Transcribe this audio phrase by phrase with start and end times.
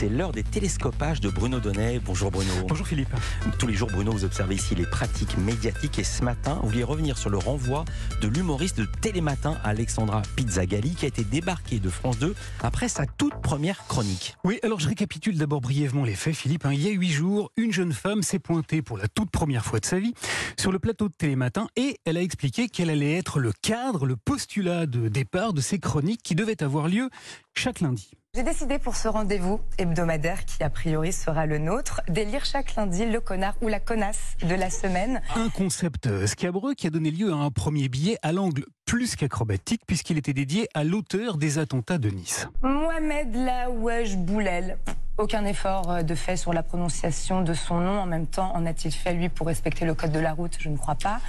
[0.00, 2.00] C'est l'heure des télescopages de Bruno Donnet.
[2.02, 2.50] Bonjour Bruno.
[2.66, 3.14] Bonjour Philippe.
[3.58, 6.84] Tous les jours, Bruno, vous observez ici les pratiques médiatiques et ce matin, vous vouliez
[6.84, 7.84] revenir sur le renvoi
[8.22, 13.04] de l'humoriste de Télématin Alexandra Pizzagalli qui a été débarquée de France 2 après sa
[13.04, 14.36] toute première chronique.
[14.42, 16.66] Oui, alors je récapitule d'abord brièvement les faits, Philippe.
[16.72, 19.80] Il y a huit jours, une jeune femme s'est pointée pour la toute première fois
[19.80, 20.14] de sa vie
[20.58, 24.16] sur le plateau de Télématin et elle a expliqué qu'elle allait être le cadre, le
[24.16, 27.10] postulat de départ de ces chroniques qui devaient avoir lieu
[27.60, 28.10] chaque lundi.
[28.34, 33.04] J'ai décidé pour ce rendez-vous hebdomadaire qui a priori sera le nôtre d'élire chaque lundi
[33.04, 35.20] le connard ou la connasse de la semaine.
[35.36, 39.82] Un concept scabreux qui a donné lieu à un premier billet à l'angle plus qu'acrobatique
[39.86, 42.48] puisqu'il était dédié à l'auteur des attentats de Nice.
[42.62, 44.78] Mohamed Laouaj Boulel.
[45.18, 48.00] Aucun effort de fait sur la prononciation de son nom.
[48.00, 50.56] En même temps, en a-t-il fait, lui, pour respecter le code de la route?
[50.58, 51.20] Je ne crois pas.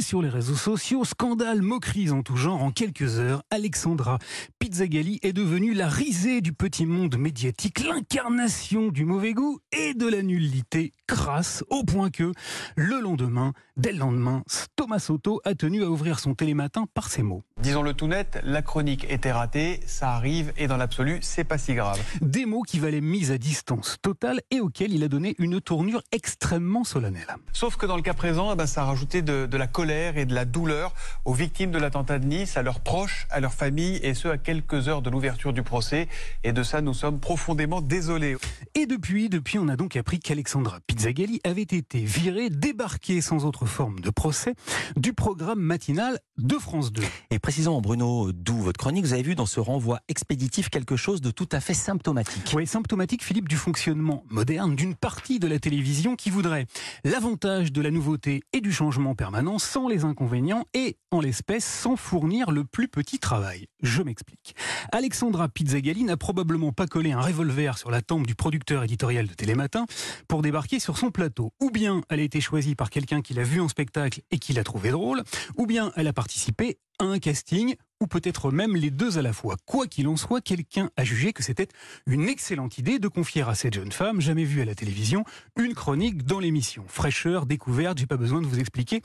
[0.00, 2.62] Sur les réseaux sociaux, scandale, moqueries en tout genre.
[2.62, 4.18] En quelques heures, Alexandra
[4.58, 10.08] Pizzagalli est devenue la risée du petit monde médiatique, l'incarnation du mauvais goût et de
[10.08, 12.32] la nullité crasse, au point que,
[12.74, 14.44] le lendemain, dès le lendemain,
[14.76, 17.42] Thomas Soto a tenu à ouvrir son télématin par ces mots.
[17.60, 21.74] Disons-le tout net, la chronique était ratée, ça arrive, et dans l'absolu, c'est pas si
[21.74, 22.00] grave.
[22.22, 26.02] Des mots qui valaient mise à distance totale et auxquels il a donné une tournure
[26.12, 27.36] extrêmement solennelle.
[27.52, 29.81] Sauf que dans le cas présent, eh ben, ça a rajouté de, de, la colère
[29.90, 30.94] et de la douleur
[31.24, 34.38] aux victimes de l'attentat de Nice, à leurs proches, à leurs familles, et ce à
[34.38, 36.08] quelques heures de l'ouverture du procès.
[36.44, 38.36] Et de ça, nous sommes profondément désolés.
[38.76, 43.66] Et depuis, depuis, on a donc appris qu'Alexandra Pizzagalli avait été virée, débarquée sans autre
[43.66, 44.54] forme de procès,
[44.96, 47.02] du programme matinal de France 2.
[47.30, 51.20] Et précisément, Bruno, d'où votre chronique, vous avez vu dans ce renvoi expéditif quelque chose
[51.20, 52.52] de tout à fait symptomatique.
[52.54, 56.66] Oui, symptomatique, Philippe, du fonctionnement moderne d'une partie de la télévision qui voudrait
[57.02, 61.96] l'avantage de la nouveauté et du changement permanent sans les inconvénients et, en l'espèce, sans
[61.96, 63.68] fournir le plus petit travail.
[63.82, 64.54] Je m'explique.
[64.92, 69.32] Alexandra Pizzagalli n'a probablement pas collé un revolver sur la tempe du producteur éditorial de
[69.32, 69.86] Télématin
[70.28, 71.54] pour débarquer sur son plateau.
[71.58, 74.52] Ou bien elle a été choisie par quelqu'un qui l'a vue en spectacle et qui
[74.52, 75.22] l'a trouvé drôle,
[75.56, 79.32] ou bien elle a participé à un casting ou peut-être même les deux à la
[79.32, 79.54] fois.
[79.64, 81.68] Quoi qu'il en soit, quelqu'un a jugé que c'était
[82.06, 85.24] une excellente idée de confier à cette jeune femme, jamais vue à la télévision,
[85.56, 86.84] une chronique dans l'émission.
[86.88, 89.02] Fraîcheur, découverte, j'ai pas besoin de vous expliquer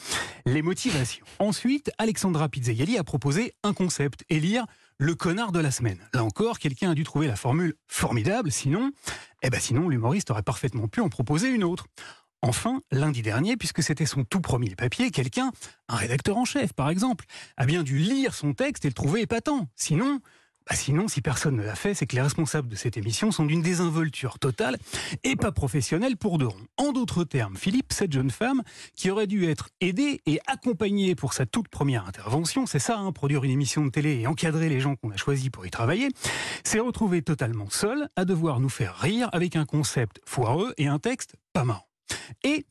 [0.48, 1.26] les motivations.
[1.38, 4.66] Ensuite, Alexandra Pizzagalli a proposé un concept, élire
[4.98, 6.00] le connard de la semaine.
[6.16, 8.92] Là encore, quelqu'un a dû trouver la formule formidable, sinon,
[9.44, 11.86] eh ben sinon l'humoriste aurait parfaitement pu en proposer une autre.
[12.48, 15.52] Enfin, lundi dernier, puisque c'était son tout premier papier, quelqu'un,
[15.90, 17.26] un rédacteur en chef par exemple,
[17.58, 19.68] a bien dû lire son texte et le trouver épatant.
[19.76, 20.22] Sinon,
[20.66, 23.44] bah sinon, si personne ne l'a fait, c'est que les responsables de cette émission sont
[23.44, 24.78] d'une désinvolture totale
[25.26, 26.66] et pas professionnelle pour de rond.
[26.78, 28.64] En d'autres termes, Philippe, cette jeune femme,
[28.96, 33.12] qui aurait dû être aidée et accompagnée pour sa toute première intervention, c'est ça, hein,
[33.12, 36.08] produire une émission de télé et encadrer les gens qu'on a choisis pour y travailler,
[36.64, 41.00] s'est retrouvée totalement seule à devoir nous faire rire avec un concept foireux et un
[41.00, 41.88] texte pas marrant.
[42.44, 42.66] Et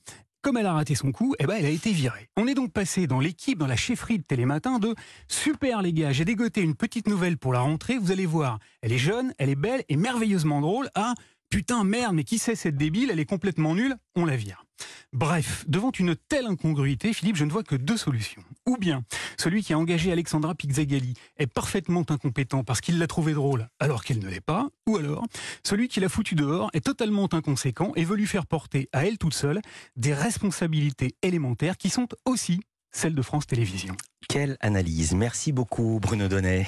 [0.47, 2.28] comme elle a raté son coup, eh ben elle a été virée.
[2.36, 4.94] On est donc passé dans l'équipe, dans la chefferie de Télématin, de
[5.26, 8.92] super les gars, j'ai dégoté une petite nouvelle pour la rentrée, vous allez voir, elle
[8.92, 11.14] est jeune, elle est belle et merveilleusement drôle, ah
[11.51, 14.65] putain merde, mais qui c'est cette débile, elle est complètement nulle, on la vire.
[15.12, 18.43] Bref, devant une telle incongruité, Philippe, je ne vois que deux solutions.
[18.67, 19.05] Ou bien,
[19.39, 24.05] celui qui a engagé Alexandra Pizzagalli est parfaitement incompétent parce qu'il l'a trouvé drôle alors
[24.05, 25.25] qu'elle ne l'est pas, ou alors,
[25.65, 29.19] celui qui l'a foutu dehors est totalement inconséquent et veut lui faire porter à elle
[29.19, 29.63] toute seule
[29.97, 33.97] des responsabilités élémentaires qui sont aussi celles de France Télévisions.
[34.28, 35.15] Quelle analyse.
[35.15, 36.67] Merci beaucoup Bruno Donnet.